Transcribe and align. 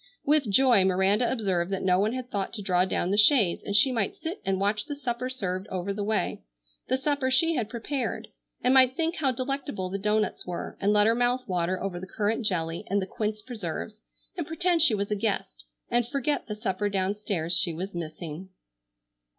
With 0.25 0.49
joy 0.49 0.83
Miranda 0.83 1.31
observed 1.31 1.69
that 1.71 1.83
no 1.83 1.99
one 1.99 2.13
had 2.13 2.31
thought 2.31 2.53
to 2.53 2.63
draw 2.63 2.85
down 2.85 3.11
the 3.11 3.19
shades 3.19 3.61
and 3.63 3.75
she 3.75 3.91
might 3.91 4.15
sit 4.15 4.41
and 4.43 4.59
watch 4.59 4.87
the 4.87 4.95
supper 4.95 5.29
served 5.29 5.67
over 5.67 5.93
the 5.93 6.03
way,—the 6.03 6.97
supper 6.97 7.29
she 7.29 7.53
had 7.53 7.69
prepared,—and 7.69 8.73
might 8.73 8.95
think 8.95 9.17
how 9.17 9.31
delectable 9.31 9.91
the 9.91 9.99
doughnuts 9.99 10.43
were, 10.43 10.75
and 10.81 10.91
let 10.91 11.05
her 11.05 11.13
mouth 11.13 11.47
water 11.47 11.79
over 11.79 11.99
the 11.99 12.07
currant 12.07 12.47
jelly 12.47 12.83
and 12.89 12.99
the 12.99 13.05
quince 13.05 13.43
preserves 13.43 14.01
and 14.35 14.47
pretend 14.47 14.81
she 14.81 14.95
was 14.95 15.11
a 15.11 15.15
guest, 15.15 15.65
and 15.91 16.07
forget 16.07 16.47
the 16.47 16.55
supper 16.55 16.89
downstairs 16.89 17.53
she 17.55 17.71
was 17.71 17.93
missing. 17.93 18.49